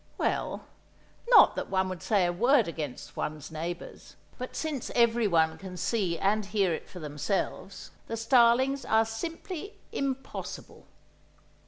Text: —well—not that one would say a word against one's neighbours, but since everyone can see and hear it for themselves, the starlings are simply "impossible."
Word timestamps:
—well—not 0.17 1.55
that 1.55 1.69
one 1.69 1.87
would 1.87 2.01
say 2.01 2.25
a 2.25 2.33
word 2.33 2.67
against 2.67 3.15
one's 3.15 3.51
neighbours, 3.51 4.15
but 4.39 4.55
since 4.55 4.89
everyone 4.95 5.59
can 5.59 5.77
see 5.77 6.17
and 6.17 6.45
hear 6.47 6.73
it 6.73 6.89
for 6.89 6.97
themselves, 6.99 7.91
the 8.07 8.17
starlings 8.17 8.83
are 8.83 9.05
simply 9.05 9.75
"impossible." 9.91 10.87